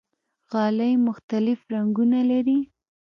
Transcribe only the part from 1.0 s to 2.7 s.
مختلف رنګونه لري.